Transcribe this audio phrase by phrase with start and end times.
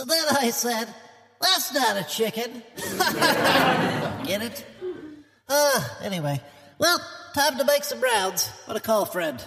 [0.00, 0.88] So then I said,
[1.42, 2.62] that's not a chicken.
[4.26, 4.64] Get it?
[5.46, 6.40] Uh, anyway,
[6.78, 6.98] well,
[7.34, 8.48] time to make some rounds.
[8.64, 9.44] What a call, friend.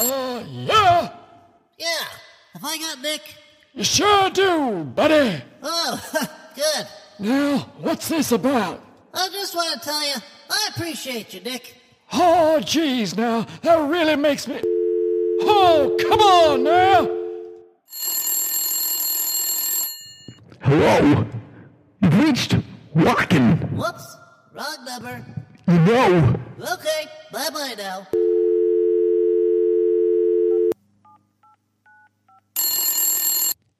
[0.00, 1.08] Uh, yeah,
[1.78, 1.86] Yeah,
[2.54, 3.22] have I got Nick?
[3.74, 5.40] you sure do, buddy.
[5.62, 6.02] Oh,
[6.56, 6.86] good.
[7.20, 8.84] Now, what's this about?
[9.14, 10.14] I just want to tell you,
[10.52, 11.74] I appreciate you, Dick.
[12.12, 14.60] Oh, jeez, now, that really makes me.
[15.44, 17.18] Oh, come on now!
[20.60, 21.26] Hello?
[22.02, 22.56] You've reached
[22.94, 23.70] Walken.
[23.72, 24.16] Whoops,
[24.54, 25.24] wrong number.
[25.68, 28.06] You know, Okay, bye bye now.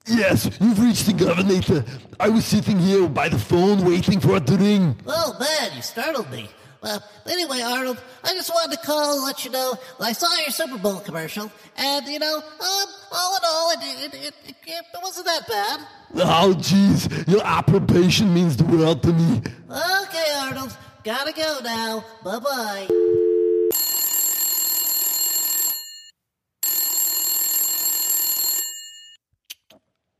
[0.06, 1.84] yes, you've reached the governor.
[2.18, 4.96] I was sitting here by the phone waiting for it to ring.
[5.06, 6.48] Oh man, you startled me.
[6.82, 10.50] Well, anyway, Arnold, I just wanted to call and let you know I saw your
[10.50, 14.84] Super Bowl commercial, and you know, um, all in all, it, it, it, it, it
[15.00, 15.80] wasn't that bad.
[16.16, 19.42] Oh, jeez, your approbation means the world to me.
[19.70, 22.04] Okay, Arnold, gotta go now.
[22.24, 22.88] Bye bye.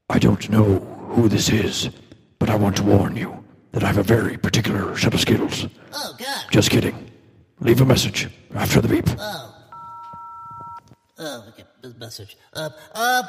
[0.08, 0.78] I don't know
[1.14, 1.90] who this is,
[2.38, 3.41] but I want to warn you
[3.72, 5.66] that I have a very particular set of skills.
[5.92, 6.44] Oh God.
[6.50, 7.10] Just kidding.
[7.60, 9.06] Leave a message after the beep.
[9.18, 9.54] Oh.
[11.18, 12.36] Oh, okay, this message.
[12.52, 13.22] Uh, uh,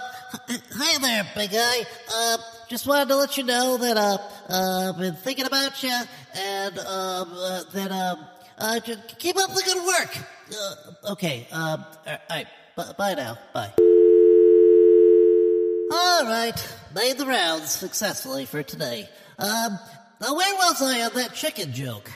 [0.50, 1.86] hi there, big guy.
[2.12, 2.38] Uh,
[2.68, 4.18] just wanted to let you know that, uh,
[4.50, 5.92] uh, I've been thinking about you,
[6.36, 8.26] and, um, uh, that, um,
[8.58, 10.18] uh, just keep up the good work.
[10.52, 13.72] Uh, okay, um, alright, b- bye now, bye.
[15.94, 19.08] Alright, made the rounds successfully for today.
[19.38, 19.78] Um,
[20.24, 22.10] now where was I on that chicken joke?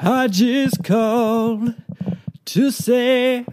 [0.00, 1.74] I just called
[2.44, 3.44] to say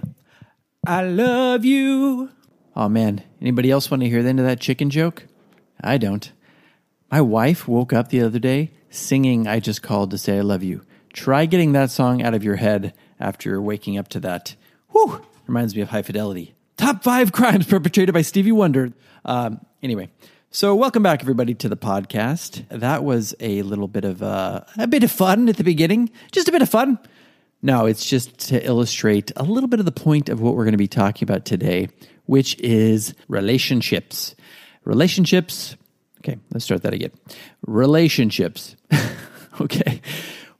[0.86, 2.30] I love you.
[2.76, 5.26] Oh man, anybody else want to hear the end of that chicken joke?
[5.82, 6.32] I don't.
[7.12, 10.62] My wife woke up the other day singing I just called to say I love
[10.62, 10.84] you.
[11.12, 14.56] Try getting that song out of your head after waking up to that.
[14.92, 16.54] Whew, reminds me of high fidelity.
[16.78, 18.94] Top five crimes perpetrated by Stevie Wonder.
[19.24, 20.10] Um, anyway,
[20.56, 22.66] so welcome back everybody to the podcast.
[22.70, 26.48] That was a little bit of uh, a bit of fun at the beginning, just
[26.48, 26.98] a bit of fun.
[27.62, 30.72] No, it's just to illustrate a little bit of the point of what we're going
[30.72, 31.90] to be talking about today,
[32.26, 34.34] which is relationships.
[34.86, 35.76] Relationships.
[36.20, 37.12] Okay, let's start that again.
[37.68, 38.78] Relationships.
[39.60, 40.00] okay.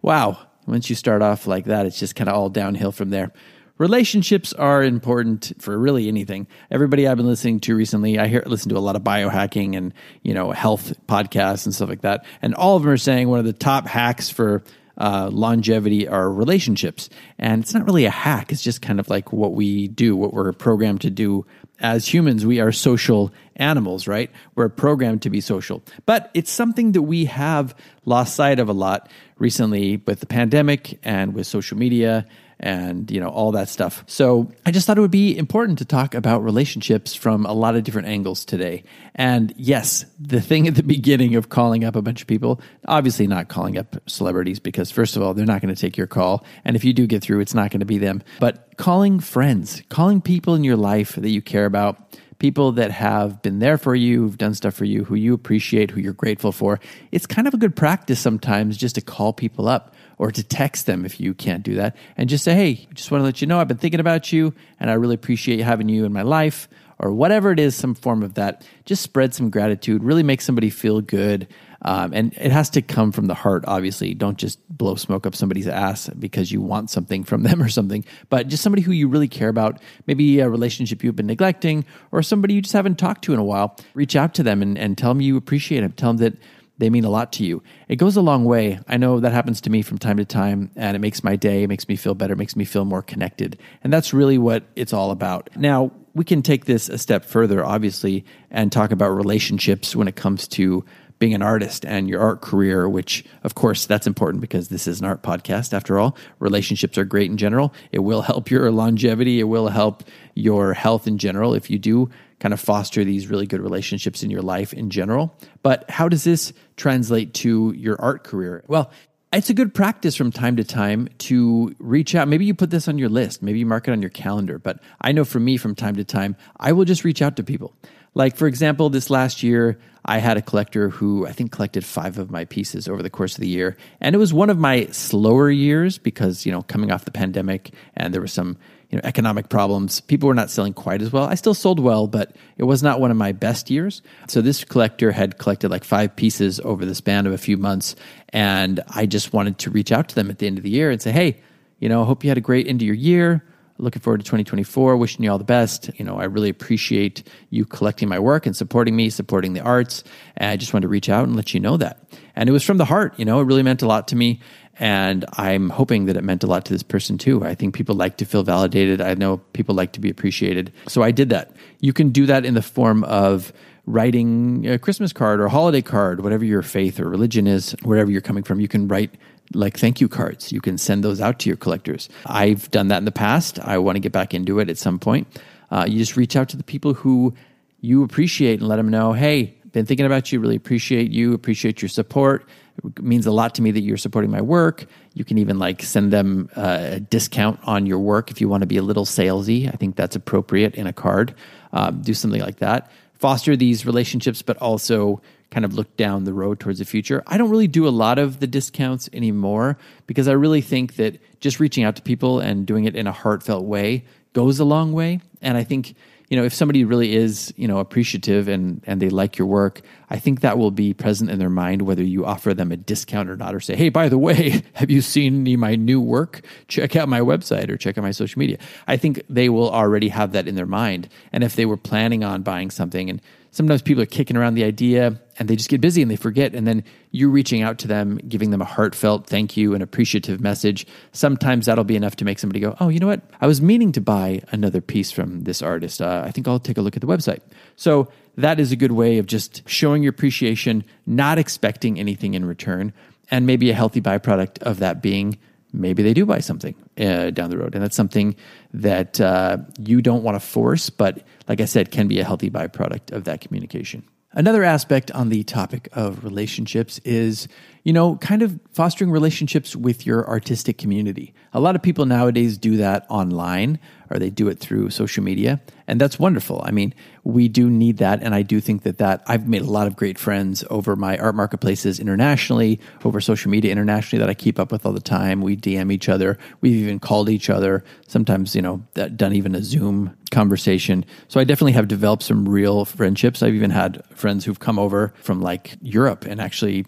[0.02, 0.40] Wow.
[0.68, 3.32] Once you start off like that, it's just kind of all downhill from there.
[3.78, 6.48] Relationships are important for really anything.
[6.72, 9.94] Everybody I've been listening to recently, I hear listen to a lot of biohacking and
[10.24, 13.40] you know health podcasts and stuff like that, and all of them are saying one
[13.40, 14.64] of the top hacks for
[14.98, 17.10] uh, longevity are relationships.
[17.38, 20.34] And it's not really a hack; it's just kind of like what we do, what
[20.34, 21.46] we're programmed to do
[21.82, 22.46] as humans.
[22.46, 24.32] We are social animals, right?
[24.56, 28.74] We're programmed to be social, but it's something that we have lost sight of a
[28.74, 32.26] lot recently with the pandemic and with social media
[32.60, 34.04] and you know all that stuff.
[34.08, 37.76] So I just thought it would be important to talk about relationships from a lot
[37.76, 38.84] of different angles today.
[39.16, 43.28] And yes, the thing at the beginning of calling up a bunch of people, obviously
[43.28, 46.46] not calling up celebrities because first of all, they're not going to take your call,
[46.64, 48.24] and if you do get through, it's not going to be them.
[48.40, 53.42] But calling friends, calling people in your life that you care about, people that have
[53.42, 56.52] been there for you, who've done stuff for you, who you appreciate, who you're grateful
[56.52, 56.80] for.
[57.12, 60.86] It's kind of a good practice sometimes just to call people up or to text
[60.86, 63.48] them if you can't do that and just say, hey, just want to let you
[63.48, 66.68] know I've been thinking about you and I really appreciate having you in my life.
[67.00, 68.66] Or whatever it is, some form of that.
[68.86, 71.48] Just spread some gratitude, really make somebody feel good.
[71.82, 74.14] Um, and it has to come from the heart, obviously.
[74.16, 78.04] Don't just blow smoke up somebody's ass because you want something from them or something,
[78.30, 82.24] but just somebody who you really care about, maybe a relationship you've been neglecting or
[82.24, 83.78] somebody you just haven't talked to in a while.
[83.94, 85.92] Reach out to them and, and tell them you appreciate them.
[85.92, 86.42] Tell them that
[86.78, 87.64] they mean a lot to you.
[87.88, 88.80] It goes a long way.
[88.88, 91.64] I know that happens to me from time to time, and it makes my day,
[91.64, 93.60] it makes me feel better, it makes me feel more connected.
[93.84, 95.50] And that's really what it's all about.
[95.56, 100.16] Now, we can take this a step further, obviously, and talk about relationships when it
[100.16, 100.84] comes to
[101.20, 105.00] being an artist and your art career, which, of course, that's important because this is
[105.00, 106.18] an art podcast after all.
[106.40, 107.74] Relationships are great in general.
[107.92, 110.04] It will help your longevity, it will help
[110.34, 112.10] your health in general if you do
[112.40, 115.38] kind of foster these really good relationships in your life in general.
[115.64, 118.64] But how does this translate to your art career?
[118.68, 118.92] Well,
[119.36, 122.28] it's a good practice from time to time to reach out.
[122.28, 124.58] Maybe you put this on your list, maybe you mark it on your calendar.
[124.58, 127.44] But I know for me, from time to time, I will just reach out to
[127.44, 127.74] people.
[128.14, 132.18] Like, for example, this last year, I had a collector who I think collected five
[132.18, 133.76] of my pieces over the course of the year.
[134.00, 137.74] And it was one of my slower years because, you know, coming off the pandemic
[137.96, 138.58] and there was some
[138.90, 140.02] you know economic problems.
[140.02, 141.26] People were not selling quite as well.
[141.26, 144.02] I still sold well but it was not one of my best years.
[144.28, 147.96] So this collector had collected like five pieces over the span of a few months
[148.30, 150.92] and i just wanted to reach out to them at the end of the year
[150.92, 151.40] and say hey
[151.80, 153.44] you know i hope you had a great end of your year.
[153.78, 155.90] Looking forward to 2024 wishing you all the best.
[155.96, 160.04] You know i really appreciate you collecting my work and supporting me supporting the arts.
[160.38, 162.05] And i just wanted to reach out and let you know that
[162.36, 164.40] and it was from the heart you know it really meant a lot to me
[164.78, 167.46] and I'm hoping that it meant a lot to this person too.
[167.46, 169.00] I think people like to feel validated.
[169.02, 170.74] I know people like to be appreciated.
[170.88, 171.56] So I did that.
[171.80, 173.54] You can do that in the form of
[173.86, 178.12] writing a Christmas card or a holiday card, whatever your faith or religion is, wherever
[178.12, 178.60] you're coming from.
[178.60, 179.14] You can write
[179.54, 180.52] like thank you cards.
[180.52, 182.10] You can send those out to your collectors.
[182.26, 183.60] I've done that in the past.
[183.60, 185.28] I want to get back into it at some point.
[185.72, 187.34] Uh, you just reach out to the people who
[187.80, 191.82] you appreciate and let them know, hey, been thinking about you, really appreciate you, appreciate
[191.82, 192.48] your support.
[192.84, 194.86] It means a lot to me that you're supporting my work.
[195.14, 198.68] You can even like send them a discount on your work if you want to
[198.68, 199.68] be a little salesy.
[199.68, 201.36] I think that's appropriate in a card.
[201.74, 202.90] Um, do something like that.
[203.16, 207.22] Foster these relationships, but also kind of look down the road towards the future.
[207.28, 209.78] I don't really do a lot of the discounts anymore
[210.08, 213.12] because I really think that just reaching out to people and doing it in a
[213.12, 215.20] heartfelt way goes a long way.
[215.42, 215.96] And I think
[216.30, 219.82] you know, if somebody really is, you know, appreciative and and they like your work,
[220.10, 223.30] I think that will be present in their mind whether you offer them a discount
[223.30, 226.42] or not or say, "Hey, by the way, have you seen my new work?
[226.68, 228.58] Check out my website or check out my social media."
[228.88, 231.10] I think they will already have that in their mind.
[231.32, 233.22] And if they were planning on buying something and
[233.56, 236.54] sometimes people are kicking around the idea and they just get busy and they forget.
[236.54, 240.42] And then you reaching out to them, giving them a heartfelt thank you, and appreciative
[240.42, 240.86] message.
[241.14, 243.22] Sometimes that'll be enough to make somebody go, Oh, you know what?
[243.40, 246.02] I was meaning to buy another piece from this artist.
[246.02, 247.40] Uh, I think I'll take a look at the website.
[247.78, 252.44] So that is a good way of just showing your appreciation, not expecting anything in
[252.44, 252.92] return,
[253.32, 255.38] and maybe a healthy byproduct of that being
[255.80, 257.76] maybe they do buy something uh, down the road.
[257.76, 258.36] And that's something
[258.74, 262.50] that uh, you don't want to force, but like I said, can be a healthy
[262.50, 264.04] byproduct of that communication.
[264.38, 267.48] Another aspect on the topic of relationships is,
[267.84, 271.34] you know, kind of fostering relationships with your artistic community.
[271.54, 273.80] A lot of people nowadays do that online
[274.10, 276.62] or they do it through social media, and that's wonderful.
[276.64, 279.70] I mean, we do need that, and I do think that that I've made a
[279.70, 284.34] lot of great friends over my art marketplaces internationally, over social media internationally that I
[284.34, 285.42] keep up with all the time.
[285.42, 287.84] We DM each other, we've even called each other.
[288.08, 291.06] Sometimes, you know, that, done even a Zoom conversation.
[291.28, 293.42] So I definitely have developed some real friendships.
[293.42, 296.86] I've even had friends who've come over from like Europe and actually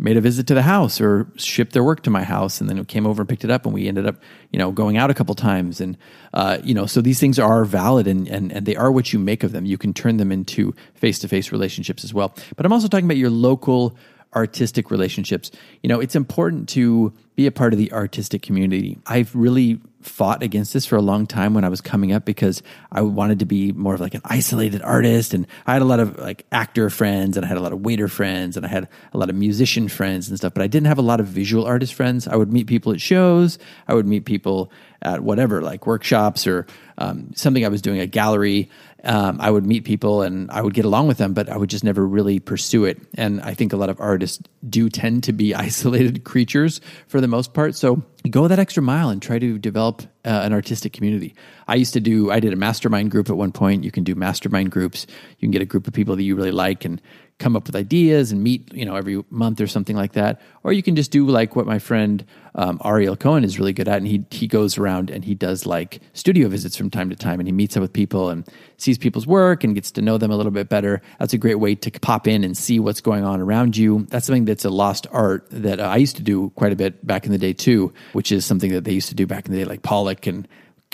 [0.00, 2.82] made a visit to the house or shipped their work to my house and then
[2.86, 4.16] came over and picked it up and we ended up
[4.50, 5.80] you know going out a couple times.
[5.80, 5.96] And
[6.34, 9.18] uh, you know so these things are valid and, and and they are what you
[9.18, 9.66] make of them.
[9.66, 12.34] You can turn them into face-to-face relationships as well.
[12.56, 13.96] But i'm also talking about your local
[14.34, 15.50] artistic relationships.
[15.82, 18.98] You know it's important to be a part of the artistic community.
[19.06, 22.62] I've really fought against this for a long time when I was coming up because
[22.90, 25.34] I wanted to be more of like an isolated artist.
[25.34, 27.80] And I had a lot of like actor friends and I had a lot of
[27.82, 30.86] waiter friends and I had a lot of musician friends and stuff but I didn't
[30.86, 32.26] have a lot of visual artist friends.
[32.26, 33.58] I would meet people at shows.
[33.88, 34.72] I would meet people
[35.02, 36.66] at whatever like workshops or
[36.98, 38.68] um, something I was doing a gallery
[39.04, 41.70] um, I would meet people and I would get along with them, but I would
[41.70, 42.98] just never really pursue it.
[43.14, 47.28] And I think a lot of artists do tend to be isolated creatures for the
[47.28, 47.74] most part.
[47.74, 51.34] So go that extra mile and try to develop uh, an artistic community.
[51.66, 53.84] I used to do, I did a mastermind group at one point.
[53.84, 55.06] You can do mastermind groups.
[55.38, 57.00] You can get a group of people that you really like and
[57.38, 60.40] come up with ideas and meet, you know, every month or something like that.
[60.62, 62.24] Or you can just do like what my friend
[62.54, 65.66] um, Ariel Cohen is really good at, and he he goes around and he does
[65.66, 68.46] like studio visits from time to time, and he meets up with people and
[68.76, 71.00] sees people's work and gets to know them a little bit better.
[71.18, 74.06] That's a great way to pop in and see what's going on around you.
[74.10, 77.24] That's something that's a lost art that I used to do quite a bit back
[77.24, 79.58] in the day too, which is something that they used to do back in the
[79.58, 80.46] day, like Pollock and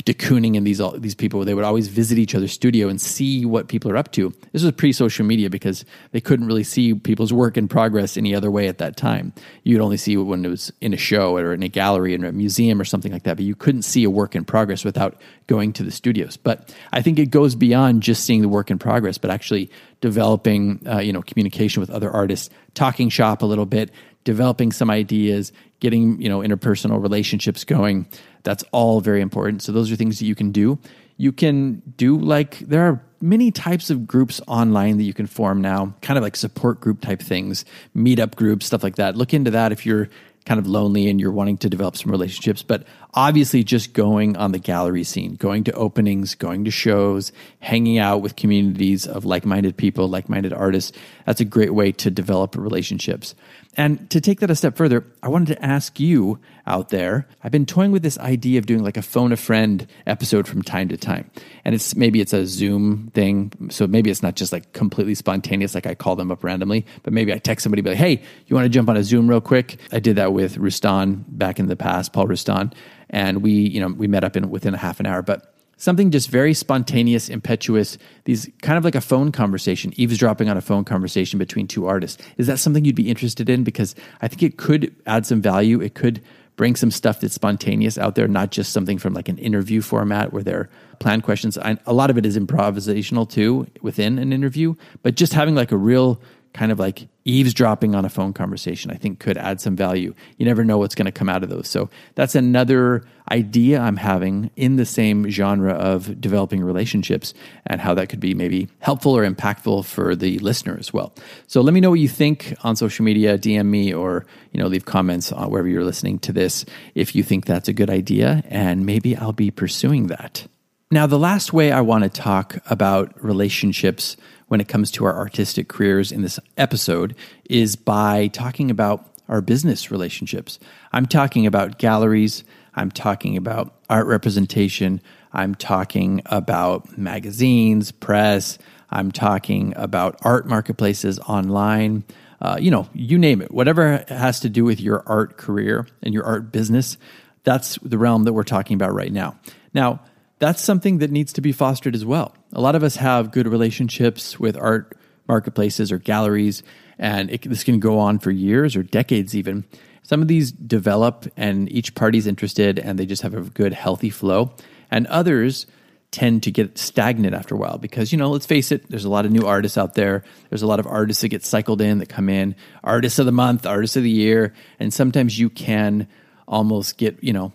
[0.04, 3.00] de Kooning and these all these people they would always visit each other's studio and
[3.00, 4.32] see what people are up to.
[4.52, 8.34] This was pre social media because they couldn't really see people's work in progress any
[8.34, 9.32] other way at that time.
[9.64, 12.32] You'd only see when it was in a show or in a gallery in a
[12.32, 15.72] museum or something like that, but you couldn't see a work in progress without going
[15.74, 16.36] to the studios.
[16.36, 20.82] But I think it goes beyond just seeing the work in progress, but actually developing
[20.86, 23.90] uh, you know communication with other artists, talking shop a little bit,
[24.24, 28.06] developing some ideas, getting you know interpersonal relationships going.
[28.42, 29.62] That's all very important.
[29.62, 30.78] So those are things that you can do.
[31.16, 35.60] You can do like there are many types of groups online that you can form
[35.60, 37.64] now, kind of like support group type things,
[37.96, 39.16] meetup groups, stuff like that.
[39.16, 40.08] Look into that if you're
[40.46, 42.62] kind of lonely and you're wanting to develop some relationships.
[42.62, 47.98] But obviously, just going on the gallery scene, going to openings, going to shows, hanging
[47.98, 50.92] out with communities of like minded people, like minded artists,
[51.26, 53.34] that's a great way to develop relationships.
[53.76, 57.28] And to take that a step further, I wanted to ask you out there.
[57.44, 60.62] I've been toying with this idea of doing like a phone a friend episode from
[60.62, 61.30] time to time.
[61.64, 63.52] And it's maybe it's a Zoom thing.
[63.70, 67.12] So maybe it's not just like completely spontaneous, like I call them up randomly, but
[67.12, 69.42] maybe I text somebody, be like, hey, you want to jump on a Zoom real
[69.42, 69.78] quick?
[69.92, 72.72] I did that with Rustan back in the past, Paul Rustan.
[73.10, 75.20] And we, you know, we met up in within a half an hour.
[75.20, 80.56] But something just very spontaneous, impetuous, these kind of like a phone conversation, eavesdropping on
[80.56, 82.22] a phone conversation between two artists.
[82.38, 83.64] Is that something you'd be interested in?
[83.64, 85.80] Because I think it could add some value.
[85.80, 86.22] It could
[86.56, 90.32] bring some stuff that's spontaneous out there, not just something from like an interview format
[90.32, 91.58] where they're planned questions.
[91.58, 95.70] I, a lot of it is improvisational too within an interview, but just having like
[95.70, 96.20] a real
[96.56, 100.14] kind of like eavesdropping on a phone conversation, I think could add some value.
[100.38, 101.68] You never know what's going to come out of those.
[101.68, 107.34] So that's another idea I'm having in the same genre of developing relationships
[107.66, 111.12] and how that could be maybe helpful or impactful for the listener as well.
[111.46, 114.66] So let me know what you think on social media, DM me or, you know,
[114.66, 118.86] leave comments wherever you're listening to this if you think that's a good idea and
[118.86, 120.46] maybe I'll be pursuing that.
[120.88, 124.16] Now, the last way I want to talk about relationships
[124.46, 127.16] when it comes to our artistic careers in this episode
[127.50, 130.60] is by talking about our business relationships.
[130.92, 132.44] I'm talking about galleries,
[132.76, 135.00] I'm talking about art representation,
[135.32, 138.56] I'm talking about magazines, press,
[138.88, 142.04] I'm talking about art marketplaces online.
[142.40, 146.14] Uh, you know, you name it, whatever has to do with your art career and
[146.14, 146.96] your art business,
[147.42, 149.36] that's the realm that we're talking about right now.
[149.74, 150.00] Now,
[150.38, 152.34] that's something that needs to be fostered as well.
[152.52, 154.96] A lot of us have good relationships with art
[155.28, 156.62] marketplaces or galleries,
[156.98, 159.64] and it, this can go on for years or decades even.
[160.02, 164.10] Some of these develop and each party's interested and they just have a good, healthy
[164.10, 164.52] flow.
[164.88, 165.66] And others
[166.12, 169.08] tend to get stagnant after a while because, you know, let's face it, there's a
[169.08, 170.22] lot of new artists out there.
[170.48, 173.32] There's a lot of artists that get cycled in that come in, artists of the
[173.32, 174.54] month, artists of the year.
[174.78, 176.06] And sometimes you can
[176.46, 177.52] almost get, you know,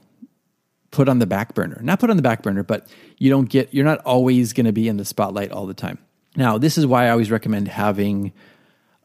[0.91, 1.79] put on the back burner.
[1.81, 4.73] Not put on the back burner, but you don't get you're not always going to
[4.73, 5.97] be in the spotlight all the time.
[6.35, 8.31] Now, this is why I always recommend having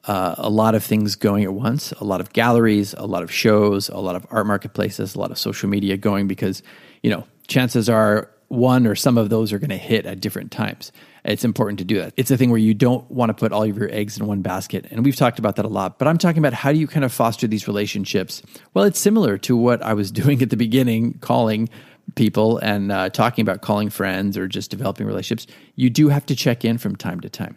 [0.04, 3.32] uh, a lot of things going at once, a lot of galleries, a lot of
[3.32, 6.62] shows, a lot of art marketplaces, a lot of social media going because,
[7.02, 10.52] you know, chances are one or some of those are going to hit at different
[10.52, 10.92] times.
[11.26, 12.14] It's important to do that.
[12.16, 14.42] It's a thing where you don't want to put all of your eggs in one
[14.42, 14.86] basket.
[14.90, 17.04] And we've talked about that a lot, but I'm talking about how do you kind
[17.04, 18.42] of foster these relationships?
[18.74, 21.68] Well, it's similar to what I was doing at the beginning, calling
[22.14, 25.52] people and uh, talking about calling friends or just developing relationships.
[25.74, 27.56] You do have to check in from time to time.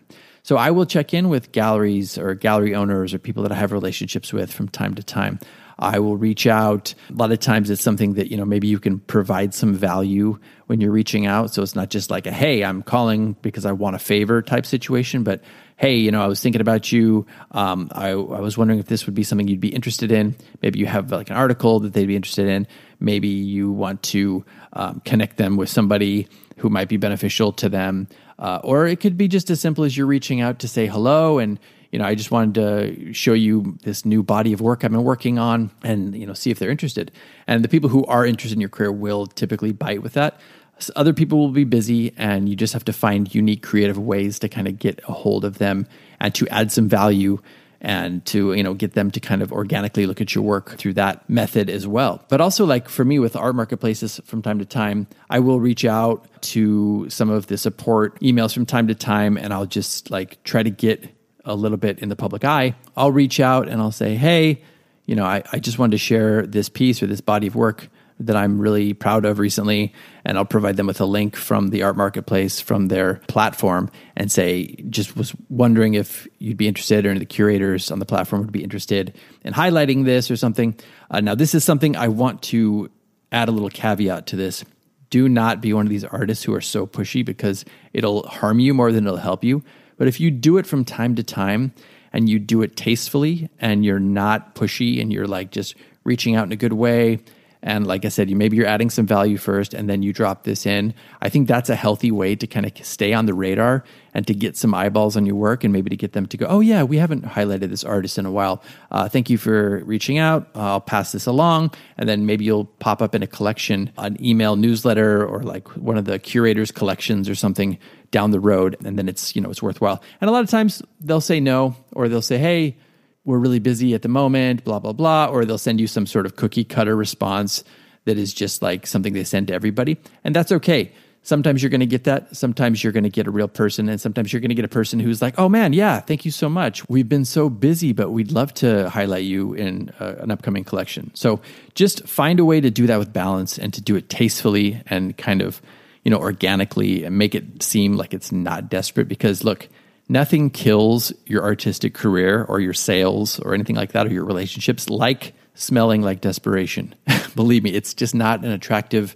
[0.49, 3.71] So I will check in with galleries or gallery owners or people that I have
[3.71, 5.37] relationships with from time to time.
[5.77, 6.95] I will reach out.
[7.11, 10.39] A lot of times it's something that, you know, maybe you can provide some value
[10.65, 11.53] when you're reaching out.
[11.53, 14.65] So it's not just like a, hey, I'm calling because I want a favor type
[14.65, 15.43] situation, but
[15.77, 17.27] hey, you know, I was thinking about you.
[17.51, 20.35] Um, I, I was wondering if this would be something you'd be interested in.
[20.63, 22.65] Maybe you have like an article that they'd be interested in.
[22.99, 26.27] Maybe you want to um, connect them with somebody
[26.57, 28.07] who might be beneficial to them.
[28.39, 31.37] Uh, or it could be just as simple as you're reaching out to say hello
[31.39, 31.59] and
[31.91, 35.03] you know, I just wanted to show you this new body of work I've been
[35.03, 37.11] working on and, you know, see if they're interested.
[37.47, 40.39] And the people who are interested in your career will typically bite with that.
[40.77, 44.39] So other people will be busy and you just have to find unique creative ways
[44.39, 45.87] to kind of get a hold of them
[46.19, 47.39] and to add some value
[47.81, 50.93] and to you know get them to kind of organically look at your work through
[50.93, 52.23] that method as well.
[52.29, 55.85] But also like for me with art marketplaces from time to time i will reach
[55.85, 60.41] out to some of the support emails from time to time and i'll just like
[60.43, 61.09] try to get
[61.45, 62.75] a little bit in the public eye.
[62.95, 64.61] I'll reach out and i'll say hey
[65.05, 67.89] you know i, I just wanted to share this piece or this body of work
[68.19, 69.93] that I'm really proud of recently.
[70.25, 74.31] And I'll provide them with a link from the art marketplace from their platform and
[74.31, 78.51] say, just was wondering if you'd be interested or the curators on the platform would
[78.51, 80.75] be interested in highlighting this or something.
[81.09, 82.91] Uh, now, this is something I want to
[83.31, 84.65] add a little caveat to this.
[85.09, 88.73] Do not be one of these artists who are so pushy because it'll harm you
[88.73, 89.63] more than it'll help you.
[89.97, 91.73] But if you do it from time to time
[92.13, 96.45] and you do it tastefully and you're not pushy and you're like just reaching out
[96.45, 97.19] in a good way,
[97.61, 100.43] and like I said, you maybe you're adding some value first and then you drop
[100.43, 100.93] this in.
[101.21, 104.33] I think that's a healthy way to kind of stay on the radar and to
[104.33, 106.83] get some eyeballs on your work and maybe to get them to go, oh, yeah,
[106.83, 108.63] we haven't highlighted this artist in a while.
[108.91, 110.49] Uh, thank you for reaching out.
[110.55, 111.71] Uh, I'll pass this along.
[111.97, 115.97] And then maybe you'll pop up in a collection, an email newsletter or like one
[115.97, 117.77] of the curators' collections or something
[118.11, 118.77] down the road.
[118.85, 120.01] And then it's, you know, it's worthwhile.
[120.21, 122.77] And a lot of times they'll say no or they'll say, hey,
[123.25, 125.27] we're really busy at the moment, blah, blah, blah.
[125.27, 127.63] Or they'll send you some sort of cookie cutter response
[128.05, 129.97] that is just like something they send to everybody.
[130.23, 130.91] And that's okay.
[131.21, 132.35] Sometimes you're going to get that.
[132.35, 133.89] Sometimes you're going to get a real person.
[133.89, 136.31] And sometimes you're going to get a person who's like, oh man, yeah, thank you
[136.31, 136.87] so much.
[136.87, 141.11] We've been so busy, but we'd love to highlight you in uh, an upcoming collection.
[141.13, 141.41] So
[141.75, 145.15] just find a way to do that with balance and to do it tastefully and
[145.17, 145.61] kind of,
[146.03, 149.67] you know, organically and make it seem like it's not desperate because look,
[150.09, 154.89] nothing kills your artistic career or your sales or anything like that or your relationships
[154.89, 156.95] like smelling like desperation.
[157.35, 159.15] Believe me, it's just not an attractive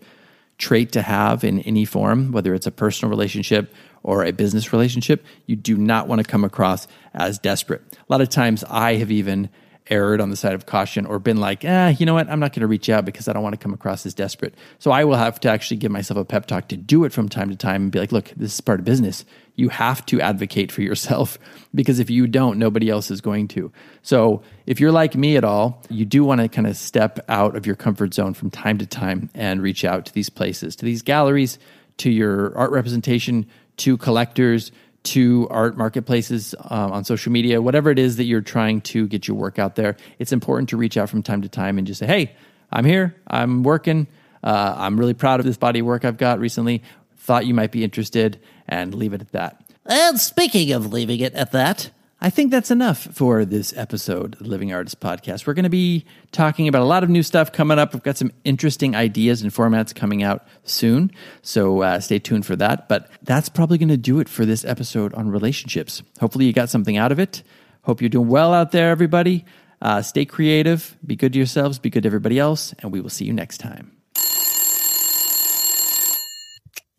[0.60, 3.74] trait to have in any form, whether it's a personal relationship
[4.04, 5.26] or a business relationship.
[5.48, 7.82] You do not want to come across as desperate.
[7.92, 9.50] A lot of times I have even
[9.90, 12.54] erred on the side of caution or been like, eh, you know what, I'm not
[12.54, 14.54] going to reach out because I don't want to come across as desperate.
[14.80, 17.28] So I will have to actually give myself a pep talk to do it from
[17.30, 19.26] time to time and be like, look, this is part of business.
[19.55, 21.38] You have to advocate for yourself
[21.75, 23.72] because if you don't, nobody else is going to.
[24.01, 27.55] So if you're like me at all, you do want to kind of step out
[27.55, 30.86] of your comfort zone from time to time and reach out to these places, to
[30.86, 31.60] these galleries,
[31.98, 33.45] to your art representation,
[33.77, 34.72] to collectors,
[35.03, 39.27] to art marketplaces um, on social media, whatever it is that you're trying to get
[39.27, 42.00] your work out there, it's important to reach out from time to time and just
[42.00, 42.35] say, hey,
[42.72, 44.07] I'm here, I'm working,
[44.44, 46.83] uh, I'm really proud of this body of work I've got recently,
[47.18, 48.39] thought you might be interested,
[48.74, 49.62] and leave it at that.
[49.86, 54.40] And speaking of leaving it at that, I think that's enough for this episode of
[54.40, 55.46] the Living Artist Podcast.
[55.46, 57.94] We're going to be talking about a lot of new stuff coming up.
[57.94, 61.12] We've got some interesting ideas and formats coming out soon.
[61.42, 62.88] So uh, stay tuned for that.
[62.88, 66.01] But that's probably going to do it for this episode on relationships.
[66.20, 67.44] Hopefully, you got something out of it.
[67.83, 69.44] Hope you're doing well out there, everybody.
[69.81, 73.09] Uh, stay creative, be good to yourselves, be good to everybody else, and we will
[73.09, 73.92] see you next time.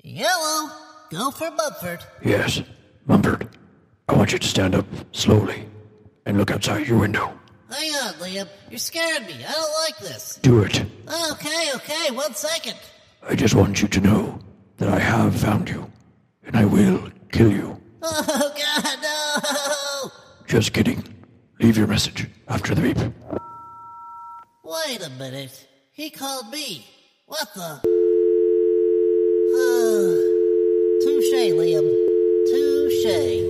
[0.07, 0.44] Yellow,
[1.15, 2.01] go for Mumford.
[2.25, 2.63] Yes,
[3.07, 3.49] Mumford.
[4.09, 5.67] I want you to stand up slowly
[6.27, 7.33] and look outside your window.
[7.71, 8.49] Hang on, Liam.
[8.71, 9.35] You're scaring me.
[9.47, 10.39] I don't like this.
[10.43, 10.85] Do it.
[11.33, 12.77] Okay, okay, one second.
[13.23, 14.39] I just want you to know
[14.77, 15.91] that I have found you,
[16.45, 17.81] and I will kill you.
[18.07, 20.11] Oh, God, no!
[20.47, 21.03] Just kidding.
[21.59, 22.99] Leave your message after the beep.
[24.63, 25.67] Wait a minute.
[25.93, 26.87] He called me.
[27.25, 28.04] What the?
[31.65, 31.89] Touche, Liam.
[32.51, 33.45] Touche.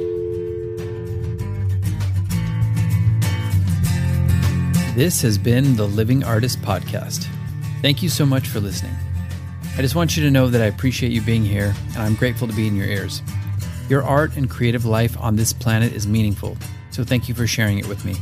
[4.94, 7.26] This has been the Living Artist Podcast.
[7.82, 8.94] Thank you so much for listening.
[9.76, 12.46] I just want you to know that I appreciate you being here, and I'm grateful
[12.46, 13.22] to be in your ears.
[13.88, 16.56] Your art and creative life on this planet is meaningful,
[16.90, 18.14] so thank you for sharing it with me.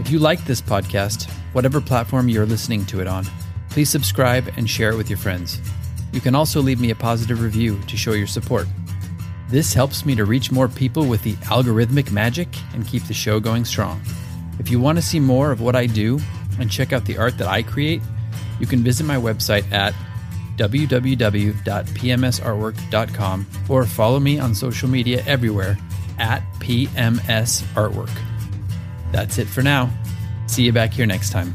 [0.00, 3.24] If you like this podcast, whatever platform you're listening to it on,
[3.70, 5.60] please subscribe and share it with your friends.
[6.12, 8.66] You can also leave me a positive review to show your support.
[9.54, 13.38] This helps me to reach more people with the algorithmic magic and keep the show
[13.38, 14.02] going strong.
[14.58, 16.18] If you want to see more of what I do
[16.58, 18.02] and check out the art that I create,
[18.58, 19.94] you can visit my website at
[20.56, 25.78] www.pmsartwork.com or follow me on social media everywhere
[26.18, 28.10] at PMS Artwork.
[29.12, 29.88] That's it for now.
[30.48, 31.54] See you back here next time.